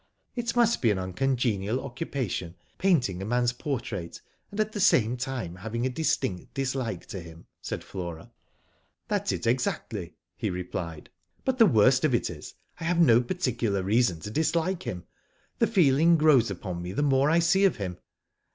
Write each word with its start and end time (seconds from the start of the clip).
"It 0.35 0.55
must 0.55 0.81
be 0.81 0.89
an 0.89 0.97
uncongenial 0.97 1.79
occupation 1.79 2.55
painting 2.79 3.21
a 3.21 3.25
man's 3.25 3.53
portrait, 3.53 4.19
and 4.49 4.59
at 4.59 4.71
the 4.71 4.79
same 4.79 5.15
time 5.15 5.57
having 5.57 5.85
a 5.85 5.89
distinct 5.91 6.55
dislike 6.55 7.05
to 7.05 7.19
him," 7.19 7.45
said 7.61 7.83
Flora. 7.83 8.31
"That's 9.09 9.31
it, 9.31 9.45
exactly," 9.45 10.15
he 10.35 10.49
replied. 10.49 11.11
"But 11.45 11.59
the 11.59 11.67
worst 11.67 12.03
of 12.03 12.15
it 12.15 12.31
is, 12.31 12.55
I 12.79 12.85
have 12.85 12.99
no 12.99 13.21
particular 13.21 13.83
reason 13.83 14.19
to 14.21 14.31
dis 14.31 14.55
like 14.55 14.81
him. 14.81 15.03
The 15.59 15.67
feeling 15.67 16.17
grows 16.17 16.49
upon 16.49 16.81
me 16.81 16.93
the 16.93 17.03
more 17.03 17.29
I 17.29 17.37
see 17.37 17.63
of 17.65 17.75
him." 17.75 17.99